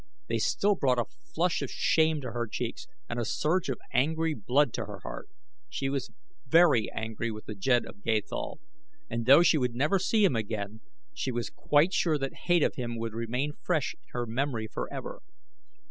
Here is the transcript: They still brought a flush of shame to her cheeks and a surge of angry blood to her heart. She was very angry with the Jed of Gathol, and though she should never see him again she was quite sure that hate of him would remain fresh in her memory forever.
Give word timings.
They 0.27 0.39
still 0.39 0.73
brought 0.73 0.97
a 0.97 1.05
flush 1.05 1.61
of 1.61 1.69
shame 1.69 2.21
to 2.21 2.31
her 2.31 2.47
cheeks 2.47 2.87
and 3.07 3.19
a 3.19 3.23
surge 3.23 3.69
of 3.69 3.77
angry 3.93 4.33
blood 4.33 4.73
to 4.73 4.85
her 4.85 4.99
heart. 5.03 5.29
She 5.69 5.89
was 5.89 6.09
very 6.47 6.91
angry 6.91 7.29
with 7.29 7.45
the 7.45 7.53
Jed 7.53 7.85
of 7.85 8.01
Gathol, 8.01 8.59
and 9.11 9.27
though 9.27 9.43
she 9.43 9.59
should 9.59 9.75
never 9.75 9.99
see 9.99 10.25
him 10.25 10.35
again 10.35 10.81
she 11.13 11.31
was 11.31 11.51
quite 11.51 11.93
sure 11.93 12.17
that 12.17 12.33
hate 12.45 12.63
of 12.63 12.77
him 12.77 12.97
would 12.97 13.13
remain 13.13 13.53
fresh 13.61 13.93
in 13.93 14.01
her 14.13 14.25
memory 14.25 14.65
forever. 14.67 15.21